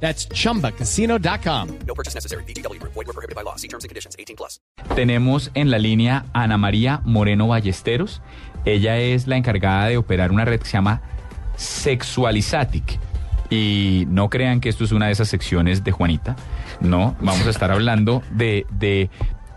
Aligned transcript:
That's 0.00 0.28
chumbacasino.com. 0.28 1.68
No 1.86 1.94
purchase 1.94 2.14
necessary. 2.14 2.44
BGW. 2.44 2.80
Void 2.82 3.06
were 3.06 3.12
prohibited 3.12 3.34
by 3.34 3.42
law. 3.42 3.56
See 3.56 3.68
terms 3.68 3.84
and 3.84 3.88
conditions. 3.88 4.14
18 4.18 4.36
plus. 4.36 4.60
Tenemos 4.94 5.50
en 5.54 5.70
la 5.70 5.78
línea 5.78 6.26
a 6.32 6.42
Ana 6.42 6.58
María 6.58 7.00
Moreno 7.04 7.48
Ballesteros. 7.48 8.20
Ella 8.64 8.98
es 8.98 9.26
la 9.26 9.36
encargada 9.36 9.86
de 9.88 9.96
operar 9.96 10.32
una 10.32 10.44
red 10.44 10.60
que 10.60 10.66
se 10.66 10.72
llama 10.72 11.00
Sexualizatic. 11.56 12.98
Y 13.48 14.04
no 14.08 14.28
crean 14.28 14.60
que 14.60 14.68
esto 14.68 14.84
es 14.84 14.92
una 14.92 15.06
de 15.06 15.12
esas 15.12 15.28
secciones 15.28 15.84
de 15.84 15.92
Juanita. 15.92 16.36
No, 16.80 17.16
vamos 17.20 17.46
a 17.46 17.50
estar 17.50 17.70
hablando 17.70 18.22
de, 18.32 18.66
de 18.70 19.08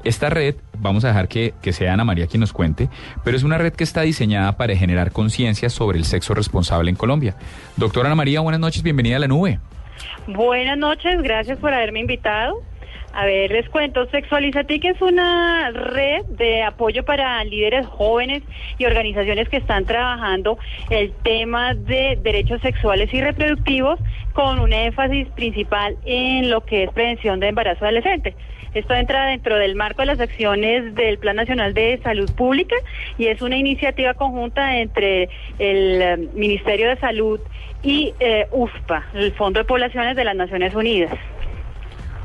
esta 0.03 0.30
red. 0.30 0.56
Vamos 0.78 1.03
a 1.03 1.08
dejar 1.08 1.28
que, 1.28 1.56
que 1.62 1.73
sea 1.73 1.94
Ana 1.94 2.06
María 2.06 2.28
quien 2.28 2.42
nos 2.42 2.53
cuente. 2.53 2.88
Pero 3.23 3.36
es 3.36 3.44
una 3.44 3.58
red 3.58 3.73
que 3.73 3.84
está 3.84 4.02
diseñada 4.02 4.58
para 4.58 4.76
generar 4.76 5.12
conciencia 5.12 5.70
sobre 5.70 5.98
el 5.98 6.06
sexo 6.06 6.34
responsable 6.34 6.90
en 6.90 6.95
Colombia. 6.95 7.36
Doctora 7.78 8.08
Ana 8.08 8.16
María, 8.16 8.42
buenas 8.42 8.62
noches. 8.62 8.84
Bienvenida 8.84 9.17
a 9.17 9.20
la 9.20 9.28
nube. 9.28 9.59
Buenas 10.27 10.77
noches, 10.77 11.21
gracias 11.21 11.58
por 11.59 11.73
haberme 11.73 11.99
invitado. 11.99 12.63
A 13.13 13.26
ver, 13.26 13.52
les 13.52 13.68
cuento, 13.70 14.05
Sexualizatic 14.09 14.86
es 14.86 15.02
una 15.02 15.72
red 15.72 16.23
de 16.26 16.62
apoyo 16.62 17.04
para 17.04 17.44
líderes 17.44 17.86
jóvenes 17.88 18.44
y 18.78 18.86
organizaciones 18.86 19.50
que 19.50 19.58
están 19.58 19.86
trabajando 19.86 20.59
el 20.92 21.11
tema 21.23 21.73
de 21.73 22.19
derechos 22.22 22.61
sexuales 22.61 23.11
y 23.14 23.22
reproductivos 23.22 24.00
con 24.34 24.59
un 24.59 24.73
énfasis 24.73 25.28
principal 25.30 25.97
en 26.06 26.52
lo 26.52 26.64
que 26.66 26.84
es 26.84 26.92
prevención 26.92 27.39
de 27.39 27.47
embarazo 27.47 27.86
adolescente. 27.86 28.36
Esto 28.75 28.94
entra 28.94 29.25
dentro 29.25 29.58
del 29.58 29.75
marco 29.75 30.03
de 30.03 30.06
las 30.06 30.19
acciones 30.19 30.94
del 30.94 31.17
Plan 31.17 31.36
Nacional 31.36 31.73
de 31.73 32.00
Salud 32.03 32.31
Pública 32.36 32.75
y 33.17 33.25
es 33.25 33.41
una 33.41 33.58
iniciativa 33.58 34.14
conjunta 34.14 34.78
entre 34.78 35.23
el 35.58 36.02
eh, 36.02 36.17
Ministerio 36.36 36.89
de 36.89 36.97
Salud 36.97 37.39
y 37.81 38.14
eh, 38.19 38.47
UFPA, 38.52 39.08
el 39.16 39.31
Fondo 39.34 39.59
de 39.59 39.66
Poblaciones 39.66 40.16
de 40.16 40.23
las 40.23 40.36
Naciones 40.36 40.75
Unidas. 40.75 41.17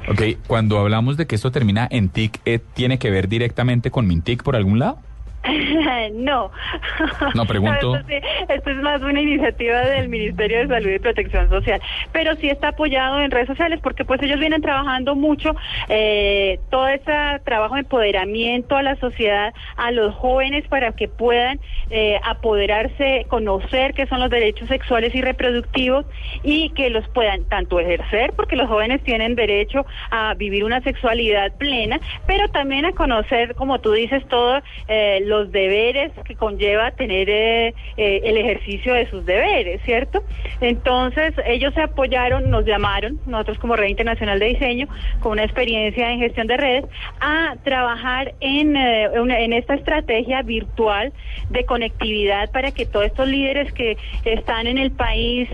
Ok, 0.06 0.20
cuando 0.46 0.78
hablamos 0.78 1.16
de 1.16 1.26
que 1.26 1.34
esto 1.34 1.50
termina 1.50 1.88
en 1.90 2.10
TIC, 2.10 2.40
¿eh, 2.44 2.60
¿tiene 2.74 2.98
que 2.98 3.10
ver 3.10 3.28
directamente 3.28 3.90
con 3.90 4.06
Mintic 4.06 4.42
por 4.42 4.54
algún 4.54 4.78
lado? 4.78 4.98
no. 6.12 6.50
No, 7.34 7.46
pregunto. 7.46 7.96
Esto, 7.96 8.08
sí, 8.08 8.14
esto 8.48 8.70
es 8.70 8.76
más 8.76 9.00
una 9.02 9.20
iniciativa 9.20 9.80
del 9.80 10.08
Ministerio 10.08 10.60
de 10.60 10.68
Salud 10.68 10.90
y 10.90 10.98
Protección 10.98 11.48
Social, 11.48 11.80
pero 12.12 12.34
sí 12.36 12.48
está 12.48 12.68
apoyado 12.68 13.20
en 13.20 13.30
redes 13.30 13.48
sociales 13.48 13.80
porque 13.82 14.04
pues 14.04 14.22
ellos 14.22 14.38
vienen 14.38 14.62
trabajando 14.62 15.14
mucho 15.14 15.54
eh, 15.88 16.60
todo 16.70 16.88
ese 16.88 17.12
trabajo 17.44 17.74
de 17.74 17.80
empoderamiento 17.80 18.76
a 18.76 18.82
la 18.82 18.96
sociedad, 18.96 19.52
a 19.76 19.90
los 19.90 20.14
jóvenes 20.14 20.66
para 20.68 20.92
que 20.92 21.08
puedan 21.08 21.60
eh, 21.90 22.20
apoderarse, 22.24 23.26
conocer 23.28 23.94
qué 23.94 24.06
son 24.06 24.20
los 24.20 24.30
derechos 24.30 24.68
sexuales 24.68 25.14
y 25.14 25.22
reproductivos 25.22 26.06
y 26.42 26.70
que 26.70 26.90
los 26.90 27.06
puedan 27.08 27.44
tanto 27.44 27.80
ejercer, 27.80 28.32
porque 28.34 28.56
los 28.56 28.68
jóvenes 28.68 29.02
tienen 29.02 29.34
derecho 29.34 29.86
a 30.10 30.34
vivir 30.34 30.64
una 30.64 30.80
sexualidad 30.82 31.52
plena, 31.56 32.00
pero 32.26 32.48
también 32.48 32.84
a 32.84 32.92
conocer, 32.92 33.54
como 33.54 33.80
tú 33.80 33.92
dices, 33.92 34.26
todo 34.28 34.62
eh, 34.88 35.20
los 35.34 35.50
deberes 35.50 36.12
que 36.24 36.36
conlleva 36.36 36.92
tener 36.92 37.28
eh, 37.28 37.74
eh, 37.96 38.20
el 38.24 38.36
ejercicio 38.36 38.94
de 38.94 39.08
sus 39.10 39.24
deberes, 39.26 39.80
¿cierto? 39.84 40.22
Entonces, 40.60 41.34
ellos 41.46 41.74
se 41.74 41.82
apoyaron, 41.82 42.50
nos 42.50 42.64
llamaron, 42.64 43.18
nosotros 43.26 43.58
como 43.58 43.74
Red 43.76 43.88
Internacional 43.88 44.38
de 44.38 44.46
Diseño, 44.46 44.86
con 45.20 45.32
una 45.32 45.44
experiencia 45.44 46.10
en 46.10 46.20
gestión 46.20 46.46
de 46.46 46.56
redes, 46.56 46.84
a 47.20 47.56
trabajar 47.64 48.34
en, 48.40 48.76
eh, 48.76 49.10
en 49.14 49.52
esta 49.52 49.74
estrategia 49.74 50.42
virtual 50.42 51.12
de 51.50 51.64
conectividad 51.64 52.50
para 52.50 52.70
que 52.70 52.86
todos 52.86 53.06
estos 53.06 53.26
líderes 53.26 53.72
que 53.72 53.96
están 54.24 54.66
en 54.66 54.78
el 54.78 54.92
país, 54.92 55.48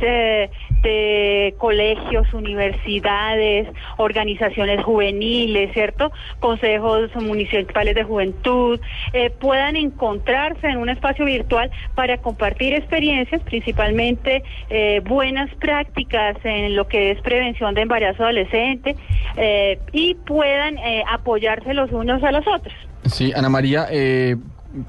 colegios, 1.59 2.33
universidades, 2.33 3.69
organizaciones 3.97 4.83
juveniles, 4.85 5.73
¿cierto? 5.73 6.11
Consejos 6.41 7.15
municipales 7.17 7.95
de 7.95 8.03
juventud, 8.03 8.81
eh, 9.13 9.31
puedan 9.31 9.77
encontrarse 9.77 10.67
en 10.67 10.79
un 10.79 10.89
espacio 10.89 11.25
virtual 11.25 11.71
para 11.95 12.19
compartir 12.19 12.75
experiencias, 12.75 13.43
principalmente 13.43 14.43
eh, 14.69 15.01
buenas 15.05 15.53
prácticas 15.57 16.37
en 16.45 16.77
lo 16.77 16.89
que 16.89 17.11
es 17.11 17.21
prevención 17.21 17.75
de 17.75 17.83
embarazo 17.83 18.25
adolescente 18.25 18.97
eh, 19.37 19.79
y 19.93 20.15
puedan 20.15 20.79
eh, 20.79 21.05
apoyarse 21.09 21.75
los 21.75 21.91
unos 21.93 22.23
a 22.23 22.33
los 22.33 22.47
otros. 22.47 22.75
Sí, 23.07 23.33
Ana 23.35 23.49
María, 23.49 23.87
eh, 23.91 24.37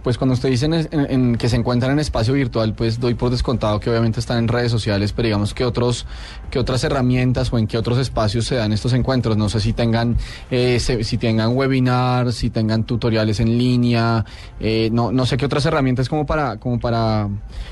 pues 0.03 0.17
cuando 0.17 0.33
usted 0.35 0.49
dice 0.49 0.65
en, 0.67 0.73
en- 0.73 0.87
en 1.09 1.35
que 1.37 1.49
se 1.49 1.55
encuentran 1.55 1.91
en 1.93 1.99
espacio 1.99 2.33
virtual, 2.35 2.73
pues 2.75 2.99
doy 2.99 3.15
por 3.15 3.31
descontado 3.31 3.79
que 3.79 3.89
obviamente 3.89 4.19
están 4.19 4.37
en 4.37 4.47
redes 4.47 4.71
sociales, 4.71 5.11
pero 5.13 5.25
digamos 5.27 5.53
que 5.55 5.65
otros, 5.65 6.05
que 6.51 6.59
otras 6.59 6.83
herramientas 6.83 7.51
o 7.51 7.57
en 7.57 7.65
qué 7.67 7.77
otros 7.77 7.97
espacios 7.97 8.45
se 8.45 8.55
dan 8.55 8.73
estos 8.73 8.93
encuentros. 8.93 9.37
No 9.37 9.49
sé 9.49 9.59
si 9.59 9.73
tengan, 9.73 10.17
eh, 10.51 10.79
se- 10.79 11.03
si 11.03 11.17
tengan 11.17 11.55
webinars, 11.57 12.35
si 12.35 12.49
tengan 12.51 12.83
tutoriales 12.83 13.39
en 13.39 13.57
línea, 13.57 14.23
eh, 14.59 14.89
no, 14.91 15.11
no 15.11 15.25
sé 15.25 15.37
qué 15.37 15.45
otras 15.45 15.65
herramientas 15.65 16.09
como 16.09 16.25
para, 16.25 16.57
como 16.57 16.79
para 16.79 17.27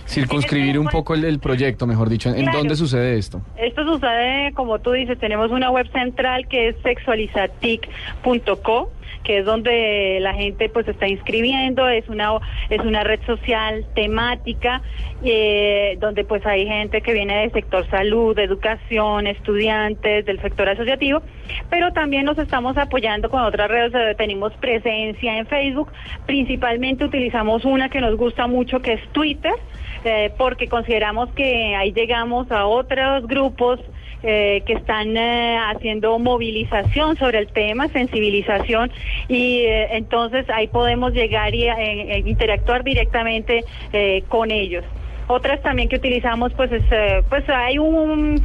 circunscribir 0.07 0.79
un 0.79 0.87
poco 0.87 1.13
el, 1.13 1.25
el 1.25 1.39
proyecto, 1.39 1.85
mejor 1.85 2.09
dicho. 2.09 2.29
¿En, 2.29 2.43
Claro. 2.43 2.57
dónde 2.59 2.75
sucede 2.75 3.17
esto? 3.19 3.41
Esto 3.57 3.83
sucede, 3.85 4.51
como 4.53 4.79
tú 4.79 4.91
dices, 4.93 5.19
tenemos 5.19 5.51
una 5.51 5.69
web 5.69 5.87
central 5.91 6.47
que 6.47 6.69
es 6.69 6.75
sexualizatic.co 6.81 8.91
que 9.23 9.39
es 9.39 9.45
donde 9.45 10.19
la 10.21 10.33
gente 10.33 10.69
pues 10.69 10.87
está 10.87 11.07
inscribiendo, 11.07 11.87
es 11.87 12.07
una 12.09 12.39
es 12.69 12.79
una 12.81 13.03
red 13.03 13.19
social 13.25 13.85
temática 13.93 14.81
eh, 15.23 15.97
donde 15.99 16.23
pues 16.23 16.45
hay 16.45 16.65
gente 16.65 17.01
que 17.01 17.13
viene 17.13 17.41
del 17.41 17.51
sector 17.51 17.89
salud, 17.89 18.37
educación, 18.39 19.27
estudiantes, 19.27 20.25
del 20.25 20.41
sector 20.41 20.69
asociativo, 20.69 21.21
pero 21.69 21.91
también 21.91 22.25
nos 22.25 22.37
estamos 22.37 22.77
apoyando 22.77 23.29
con 23.29 23.41
otras 23.41 23.69
redes, 23.69 23.93
eh, 23.93 24.15
tenemos 24.17 24.53
presencia 24.53 25.37
en 25.37 25.45
Facebook, 25.47 25.91
principalmente 26.25 27.03
utilizamos 27.05 27.65
una 27.65 27.89
que 27.89 27.99
nos 27.99 28.15
gusta 28.15 28.47
mucho 28.47 28.79
que 28.81 28.93
es 28.93 29.09
Twitter, 29.11 29.53
eh, 30.05 30.31
porque 30.37 30.67
consideramos 30.67 31.29
que 31.33 31.75
ahí 31.75 31.91
llegamos 31.91 32.49
a 32.51 32.65
otros 32.65 33.27
grupos 33.27 33.79
eh, 34.23 34.63
que 34.65 34.73
están 34.73 35.15
eh, 35.15 35.57
haciendo 35.57 36.17
movilización 36.19 37.15
sobre 37.17 37.39
el 37.39 37.47
tema, 37.47 37.87
sensibilización, 37.89 38.91
y 39.27 39.61
eh, 39.61 39.95
entonces 39.95 40.49
ahí 40.49 40.67
podemos 40.67 41.13
llegar 41.13 41.55
y 41.55 41.63
eh, 41.63 41.73
eh, 41.77 42.23
interactuar 42.25 42.83
directamente 42.83 43.63
con 44.27 44.51
ellos. 44.51 44.83
Otras 45.27 45.61
también 45.61 45.89
que 45.89 45.97
utilizamos, 45.97 46.53
pues, 46.53 46.71
es, 46.71 46.83
pues 47.29 47.47
hay 47.49 47.77
un 47.77 48.43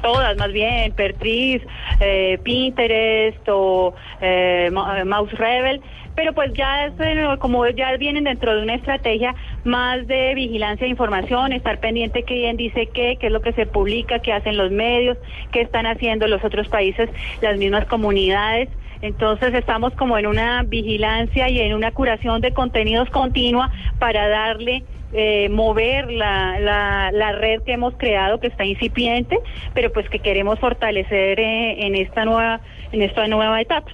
todas 0.00 0.36
más 0.38 0.52
bien, 0.52 0.92
Pertris, 0.92 1.62
eh, 2.00 2.38
Pinterest 2.42 3.46
o 3.48 3.94
eh, 4.20 4.70
Mouse 5.04 5.32
Rebel, 5.32 5.80
pero 6.14 6.32
pues 6.32 6.52
ya 6.54 6.86
es, 6.86 6.92
como 7.38 7.66
ya 7.68 7.96
vienen 7.96 8.24
dentro 8.24 8.54
de 8.56 8.62
una 8.62 8.76
estrategia 8.76 9.34
más 9.64 10.06
de 10.06 10.34
vigilancia 10.34 10.84
de 10.84 10.90
información, 10.90 11.52
estar 11.52 11.80
pendiente 11.80 12.22
quién 12.22 12.56
dice 12.56 12.86
qué, 12.92 13.16
qué 13.18 13.26
es 13.26 13.32
lo 13.32 13.40
que 13.40 13.52
se 13.52 13.66
publica, 13.66 14.18
qué 14.20 14.32
hacen 14.32 14.56
los 14.56 14.70
medios, 14.70 15.18
qué 15.52 15.62
están 15.62 15.86
haciendo 15.86 16.26
los 16.26 16.44
otros 16.44 16.68
países, 16.68 17.08
las 17.40 17.56
mismas 17.58 17.86
comunidades. 17.86 18.68
Entonces 19.02 19.52
estamos 19.54 19.92
como 19.94 20.16
en 20.16 20.26
una 20.26 20.62
vigilancia 20.62 21.48
y 21.48 21.60
en 21.60 21.74
una 21.74 21.92
curación 21.92 22.40
de 22.40 22.52
contenidos 22.52 23.10
continua 23.10 23.70
para 23.98 24.28
darle 24.28 24.84
eh, 25.12 25.48
mover 25.48 26.10
la, 26.10 26.58
la, 26.58 27.10
la 27.12 27.32
red 27.32 27.62
que 27.62 27.72
hemos 27.72 27.94
creado 27.96 28.40
que 28.40 28.48
está 28.48 28.64
incipiente, 28.64 29.38
pero 29.72 29.92
pues 29.92 30.08
que 30.08 30.18
queremos 30.18 30.58
fortalecer 30.58 31.38
eh, 31.38 31.86
en 31.86 31.94
esta 31.94 32.24
nueva 32.24 32.60
en 32.92 33.02
esta 33.02 33.26
nueva 33.28 33.60
etapa. 33.60 33.92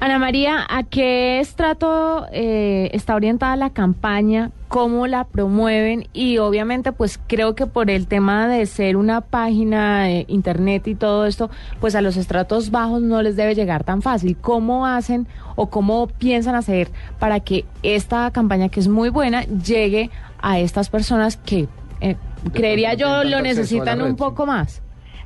Ana 0.00 0.20
María, 0.20 0.64
¿a 0.68 0.84
qué 0.84 1.40
estrato 1.40 2.28
eh, 2.30 2.88
está 2.92 3.16
orientada 3.16 3.56
la 3.56 3.70
campaña? 3.70 4.52
¿Cómo 4.68 5.08
la 5.08 5.24
promueven? 5.24 6.06
Y 6.12 6.38
obviamente, 6.38 6.92
pues 6.92 7.18
creo 7.26 7.56
que 7.56 7.66
por 7.66 7.90
el 7.90 8.06
tema 8.06 8.46
de 8.46 8.64
ser 8.66 8.96
una 8.96 9.22
página 9.22 10.04
de 10.04 10.24
internet 10.28 10.86
y 10.86 10.94
todo 10.94 11.26
esto, 11.26 11.50
pues 11.80 11.96
a 11.96 12.00
los 12.00 12.16
estratos 12.16 12.70
bajos 12.70 13.02
no 13.02 13.22
les 13.22 13.34
debe 13.34 13.56
llegar 13.56 13.82
tan 13.82 14.00
fácil. 14.00 14.36
¿Cómo 14.40 14.86
hacen 14.86 15.26
o 15.56 15.68
cómo 15.68 16.06
piensan 16.06 16.54
hacer 16.54 16.90
para 17.18 17.40
que 17.40 17.64
esta 17.82 18.30
campaña, 18.30 18.68
que 18.68 18.78
es 18.78 18.86
muy 18.86 19.08
buena, 19.08 19.42
llegue 19.46 20.10
a 20.40 20.60
estas 20.60 20.90
personas 20.90 21.36
que, 21.36 21.66
eh, 22.00 22.14
creería 22.52 22.94
yo, 22.94 23.24
lo 23.24 23.40
necesitan 23.40 24.00
un 24.00 24.14
poco 24.14 24.46
más? 24.46 24.80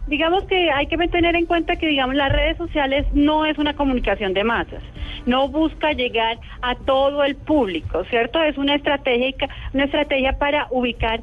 Digamos 0.06 0.44
que 0.44 0.70
hay 0.70 0.87
que 0.87 0.96
tener 1.08 1.37
en 1.37 1.46
cuenta 1.46 1.76
que 1.76 1.87
digamos 1.87 2.16
las 2.16 2.32
redes 2.32 2.56
sociales 2.56 3.06
no 3.12 3.46
es 3.46 3.56
una 3.58 3.75
comunicación 3.75 4.34
de 4.34 4.44
masas. 4.44 4.82
no 5.26 5.49
busca 5.49 5.93
llegar 5.93 6.38
a 6.62 6.75
todo 6.75 7.22
el 7.22 7.37
público, 7.37 8.04
¿cierto? 8.10 8.43
Es 8.43 8.58
una 8.58 8.75
estrategia, 8.75 9.49
una 9.72 9.84
estrategia 9.84 10.38
para 10.38 10.66
ubicar 10.70 11.22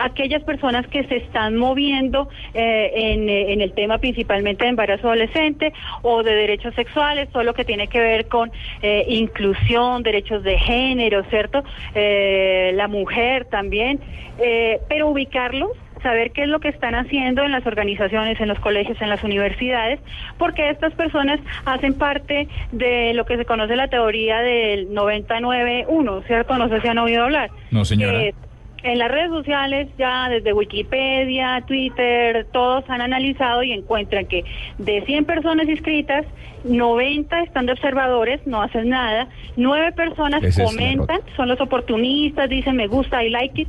aquellas 0.00 0.42
personas 0.44 0.86
que 0.86 1.04
se 1.04 1.16
están 1.16 1.56
moviendo 1.56 2.28
eh, 2.54 2.92
en, 2.94 3.28
eh, 3.28 3.52
en 3.52 3.60
el 3.60 3.72
tema 3.72 3.98
principalmente 3.98 4.64
de 4.64 4.70
embarazo 4.70 5.08
adolescente 5.08 5.72
o 6.02 6.22
de 6.22 6.34
derechos 6.34 6.74
sexuales, 6.74 7.28
todo 7.30 7.42
lo 7.42 7.54
que 7.54 7.64
tiene 7.64 7.88
que 7.88 8.00
ver 8.00 8.28
con 8.28 8.52
eh, 8.82 9.04
inclusión, 9.08 10.02
derechos 10.02 10.42
de 10.42 10.58
género, 10.58 11.24
¿cierto? 11.24 11.62
Eh, 11.94 12.72
la 12.74 12.88
mujer 12.88 13.46
también, 13.46 14.00
eh, 14.38 14.80
pero 14.88 15.08
ubicarlos 15.08 15.72
saber 16.02 16.32
qué 16.32 16.42
es 16.42 16.48
lo 16.48 16.60
que 16.60 16.68
están 16.68 16.94
haciendo 16.94 17.42
en 17.42 17.52
las 17.52 17.66
organizaciones, 17.66 18.40
en 18.40 18.48
los 18.48 18.58
colegios, 18.60 19.00
en 19.00 19.08
las 19.08 19.22
universidades, 19.24 20.00
porque 20.38 20.70
estas 20.70 20.92
personas 20.94 21.40
hacen 21.64 21.94
parte 21.94 22.48
de 22.72 23.14
lo 23.14 23.24
que 23.24 23.36
se 23.36 23.44
conoce 23.44 23.76
la 23.76 23.88
teoría 23.88 24.40
del 24.40 24.90
99-1, 24.90 26.26
¿cierto? 26.26 26.56
No 26.56 26.68
sé 26.68 26.80
si 26.80 26.88
han 26.88 26.98
oído 26.98 27.24
hablar. 27.24 27.50
No, 27.70 27.84
señora. 27.84 28.18
Que 28.18 28.34
en 28.82 28.98
las 28.98 29.10
redes 29.10 29.28
sociales, 29.28 29.88
ya 29.98 30.28
desde 30.28 30.52
Wikipedia, 30.52 31.62
Twitter, 31.66 32.46
todos 32.52 32.88
han 32.88 33.02
analizado 33.02 33.62
y 33.62 33.72
encuentran 33.72 34.26
que 34.26 34.44
de 34.78 35.02
100 35.02 35.26
personas 35.26 35.68
inscritas, 35.68 36.24
90 36.64 37.40
están 37.42 37.66
de 37.66 37.72
observadores, 37.72 38.46
no 38.46 38.62
hacen 38.62 38.90
nada, 38.90 39.28
9 39.56 39.92
personas 39.92 40.42
Ese 40.42 40.62
comentan, 40.62 41.20
son 41.36 41.48
los 41.48 41.60
oportunistas, 41.60 42.48
dicen 42.48 42.76
me 42.76 42.86
gusta, 42.86 43.22
I 43.22 43.30
like 43.30 43.62
it, 43.62 43.68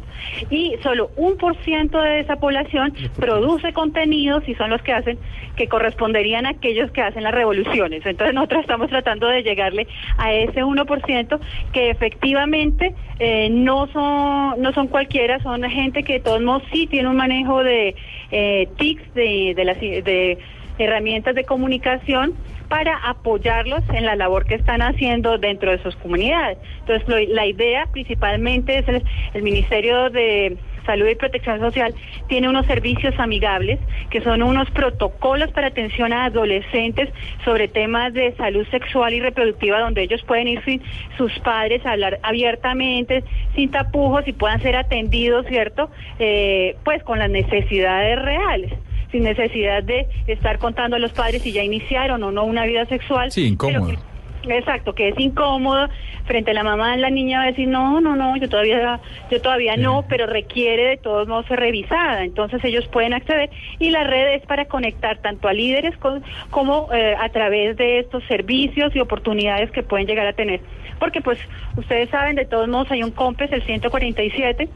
y 0.50 0.76
solo 0.84 1.12
un 1.16 1.38
por 1.38 1.56
ciento 1.64 2.02
de 2.02 2.20
esa 2.20 2.38
población 2.38 2.94
produce 3.18 3.74
contenidos 3.74 4.48
y 4.48 4.56
son 4.56 4.70
los 4.70 4.82
que 4.82 4.94
hacen, 4.94 5.18
que 5.56 5.68
corresponderían 5.68 6.46
a 6.46 6.50
aquellos 6.50 6.92
que 6.92 7.02
hacen 7.02 7.24
las 7.24 7.34
revoluciones. 7.34 8.06
Entonces 8.06 8.34
nosotros 8.34 8.62
estamos 8.62 8.90
tratando 8.90 9.28
de 9.28 9.44
llegarle 9.44 9.88
a 10.18 10.34
ese 10.34 10.64
1% 10.64 11.40
que 11.74 11.90
efectivamente 11.90 12.94
eh, 13.20 13.50
no 13.50 13.88
son 13.88 14.62
no 14.62 14.74
son 14.74 14.88
cualquiera, 14.88 15.42
son 15.42 15.64
gente 15.64 16.04
que 16.04 16.14
de 16.14 16.20
todos 16.20 16.42
modos 16.42 16.64
sí 16.72 16.88
tiene 16.88 17.10
un 17.10 17.16
manejo 17.16 17.64
de 17.64 17.96
eh, 18.32 18.68
TICs, 18.78 19.14
de, 19.14 19.54
de 19.56 19.66
las 19.66 19.80
de 19.80 20.38
herramientas 20.78 21.36
de 21.36 21.44
comunicación 21.44 22.34
para 22.68 22.96
apoyarlos 22.98 23.82
en 23.94 24.06
la 24.06 24.16
labor 24.16 24.46
que 24.46 24.56
están 24.56 24.82
haciendo 24.82 25.38
dentro 25.38 25.72
de 25.72 25.84
sus 25.84 25.96
comunidades. 25.98 26.58
Entonces, 26.80 27.30
la 27.30 27.46
idea 27.46 27.88
principalmente 27.92 28.80
es 28.80 28.88
el, 28.88 29.04
el 29.34 29.44
Ministerio 29.44 30.10
de 30.10 30.58
Salud 30.86 31.08
y 31.08 31.16
Protección 31.16 31.60
Social 31.60 31.94
tiene 32.28 32.50
unos 32.50 32.66
servicios 32.66 33.14
amigables 33.20 33.80
que 34.10 34.22
son 34.22 34.42
unos 34.42 34.70
protocolos 34.72 35.52
para 35.52 35.68
atención 35.68 36.14
a 36.14 36.26
adolescentes 36.26 37.10
sobre 37.44 37.68
temas 37.68 38.14
de 38.14 38.34
salud 38.36 38.66
sexual 38.72 39.14
y 39.14 39.20
reproductiva 39.20 39.80
donde 39.80 40.04
ellos 40.04 40.24
pueden 40.24 40.48
ir 40.48 40.64
sin 40.64 40.82
sus 41.18 41.38
padres 41.40 41.86
a 41.86 41.92
hablar 41.92 42.20
abiertamente, 42.24 43.24
sin 43.56 43.70
tapujos 43.72 44.28
y 44.28 44.34
puedan 44.34 44.62
ser 44.62 44.76
atendidos, 44.76 45.46
¿cierto? 45.48 45.90
Eh, 46.20 46.76
pues 46.84 47.04
con 47.04 47.20
las 47.20 47.30
necesidades 47.30 48.22
reales 48.22 48.72
sin 49.12 49.24
necesidad 49.24 49.84
de 49.84 50.08
estar 50.28 50.58
contando 50.60 50.96
a 50.96 51.00
los 51.00 51.12
padres 51.14 51.42
si 51.42 51.52
ya 51.52 51.64
iniciaron 51.64 52.24
o 52.24 52.32
no 52.32 52.44
una 52.44 52.66
vida 52.66 52.86
sexual. 52.86 53.32
Sí, 53.32 53.46
incómodo. 53.48 53.88
Que- 53.92 54.12
Exacto, 54.50 54.96
que 54.96 55.10
es 55.10 55.20
incómodo 55.20 55.88
frente 56.26 56.50
a 56.50 56.56
la 56.56 56.64
mamá 56.64 56.98
la 56.98 57.12
niña 57.12 57.38
va 57.38 57.44
a 57.44 57.48
decir 57.48 57.68
no, 57.68 58.02
no, 58.02 58.16
no, 58.16 58.36
yo 58.38 58.50
todavía, 58.50 59.00
yo 59.30 59.40
todavía 59.40 59.78
no, 59.78 60.04
pero 60.10 60.26
requiere 60.26 60.84
de 60.86 60.98
todos 60.98 61.28
modos 61.28 61.46
ser 61.46 61.60
revisada, 61.60 62.24
entonces 62.24 62.60
ellos 62.64 62.88
pueden 62.88 63.14
acceder 63.14 63.52
y 63.78 63.92
la 63.92 64.04
red 64.04 64.34
es 64.34 64.42
para 64.48 64.66
conectar 64.66 65.20
tanto 65.20 65.48
a 65.48 65.54
líderes 65.54 65.96
con- 65.98 66.24
como 66.50 66.90
eh, 66.92 67.16
a 67.22 67.30
través 67.30 67.78
de 67.78 68.00
estos 68.00 68.24
servicios 68.24 68.96
y 68.96 69.00
oportunidades 69.00 69.70
que 69.70 69.84
pueden 69.84 70.08
llegar 70.08 70.26
a 70.26 70.34
tener, 70.34 70.60
porque 70.98 71.22
pues 71.22 71.38
ustedes 71.78 72.10
saben 72.10 72.36
de 72.36 72.46
todos 72.46 72.68
modos 72.68 72.90
hay 72.90 73.04
un 73.04 73.12
COMPES 73.12 73.52
el 73.52 73.62
147 73.62 74.68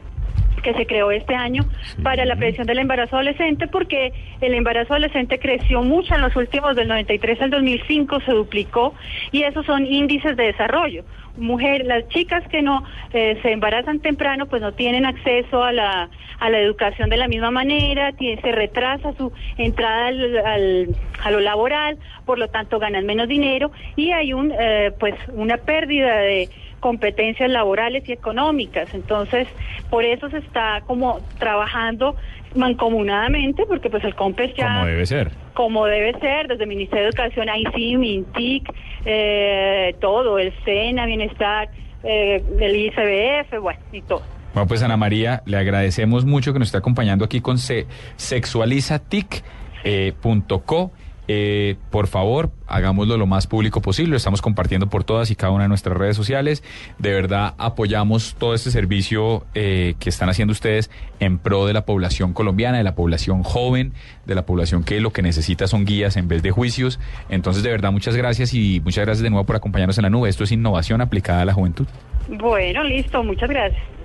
que 0.66 0.74
se 0.74 0.84
creó 0.86 1.12
este 1.12 1.36
año 1.36 1.64
para 2.02 2.24
la 2.24 2.34
prevención 2.34 2.66
del 2.66 2.80
embarazo 2.80 3.14
adolescente 3.14 3.68
porque 3.68 4.12
el 4.40 4.52
embarazo 4.52 4.94
adolescente 4.94 5.38
creció 5.38 5.80
mucho 5.82 6.14
en 6.16 6.22
los 6.22 6.34
últimos 6.34 6.74
del 6.74 6.88
93 6.88 7.40
al 7.42 7.50
2005 7.50 8.20
se 8.22 8.32
duplicó 8.32 8.92
y 9.30 9.44
esos 9.44 9.64
son 9.64 9.86
índices 9.86 10.36
de 10.36 10.46
desarrollo. 10.46 11.04
Mujer 11.36 11.84
las 11.84 12.08
chicas 12.08 12.42
que 12.48 12.62
no 12.62 12.82
eh, 13.12 13.38
se 13.42 13.52
embarazan 13.52 14.00
temprano 14.00 14.46
pues 14.46 14.60
no 14.60 14.72
tienen 14.72 15.04
acceso 15.06 15.62
a 15.62 15.70
la 15.70 16.08
a 16.40 16.50
la 16.50 16.58
educación 16.58 17.08
de 17.10 17.16
la 17.16 17.28
misma 17.28 17.50
manera 17.50 18.12
tiene- 18.12 18.40
se 18.42 18.52
retrasa 18.52 19.12
su 19.16 19.32
entrada 19.56 20.08
al, 20.08 20.36
al- 20.38 20.88
a 21.22 21.30
lo 21.30 21.40
laboral 21.40 21.96
por 22.24 22.38
lo 22.38 22.48
tanto 22.48 22.78
ganan 22.78 23.06
menos 23.06 23.28
dinero 23.28 23.70
y 23.96 24.10
hay 24.12 24.32
un 24.32 24.52
eh, 24.58 24.92
pues 24.98 25.14
una 25.32 25.58
pérdida 25.58 26.16
de 26.18 26.48
competencias 26.80 27.50
laborales 27.50 28.08
y 28.08 28.12
económicas. 28.12 28.92
Entonces, 28.94 29.46
por 29.90 30.04
eso 30.04 30.30
se 30.30 30.38
está 30.38 30.80
como 30.86 31.20
trabajando 31.38 32.16
mancomunadamente, 32.54 33.66
porque 33.66 33.90
pues 33.90 34.04
el 34.04 34.14
COMPES 34.14 34.54
ya... 34.56 34.68
Como 34.68 34.86
debe 34.86 35.04
ser. 35.06 35.32
Como 35.54 35.86
debe 35.86 36.12
ser, 36.20 36.46
desde 36.48 36.64
el 36.64 36.68
Ministerio 36.68 37.04
de 37.04 37.10
Educación, 37.10 37.48
ahí 37.48 37.64
sí, 37.74 37.96
MINTIC, 37.96 38.72
eh, 39.04 39.94
todo, 40.00 40.38
el 40.38 40.52
SENA, 40.64 41.06
Bienestar, 41.06 41.70
eh, 42.02 42.42
el 42.60 42.76
ICBF, 42.76 43.58
bueno, 43.60 43.80
y 43.92 44.02
todo. 44.02 44.22
Bueno, 44.54 44.68
pues 44.68 44.82
Ana 44.82 44.96
María, 44.96 45.42
le 45.44 45.58
agradecemos 45.58 46.24
mucho 46.24 46.52
que 46.52 46.58
nos 46.58 46.68
esté 46.68 46.78
acompañando 46.78 47.24
aquí 47.24 47.40
con 47.40 47.58
se 47.58 47.86
sexualizatic.co. 48.16 50.92
Eh, 51.28 51.76
por 51.90 52.06
favor, 52.06 52.50
hagámoslo 52.66 53.16
lo 53.16 53.26
más 53.26 53.46
público 53.46 53.80
posible. 53.80 54.12
Lo 54.12 54.16
estamos 54.16 54.42
compartiendo 54.42 54.88
por 54.88 55.04
todas 55.04 55.30
y 55.30 55.36
cada 55.36 55.52
una 55.52 55.64
de 55.64 55.68
nuestras 55.68 55.96
redes 55.96 56.16
sociales. 56.16 56.62
De 56.98 57.12
verdad, 57.12 57.54
apoyamos 57.58 58.36
todo 58.38 58.54
este 58.54 58.70
servicio 58.70 59.44
eh, 59.54 59.94
que 59.98 60.08
están 60.08 60.28
haciendo 60.28 60.52
ustedes 60.52 60.90
en 61.20 61.38
pro 61.38 61.66
de 61.66 61.72
la 61.72 61.84
población 61.84 62.32
colombiana, 62.32 62.78
de 62.78 62.84
la 62.84 62.94
población 62.94 63.42
joven, 63.42 63.92
de 64.24 64.34
la 64.34 64.46
población 64.46 64.84
que 64.84 65.00
lo 65.00 65.12
que 65.12 65.22
necesita 65.22 65.66
son 65.66 65.84
guías 65.84 66.16
en 66.16 66.28
vez 66.28 66.42
de 66.42 66.50
juicios. 66.50 67.00
Entonces, 67.28 67.62
de 67.62 67.70
verdad, 67.70 67.92
muchas 67.92 68.16
gracias 68.16 68.54
y 68.54 68.80
muchas 68.84 69.04
gracias 69.04 69.22
de 69.22 69.30
nuevo 69.30 69.44
por 69.44 69.56
acompañarnos 69.56 69.98
en 69.98 70.02
la 70.02 70.10
nube. 70.10 70.28
Esto 70.28 70.44
es 70.44 70.52
innovación 70.52 71.00
aplicada 71.00 71.42
a 71.42 71.44
la 71.44 71.52
juventud. 71.52 71.86
Bueno, 72.28 72.82
listo, 72.84 73.22
muchas 73.22 73.48
gracias. 73.48 73.95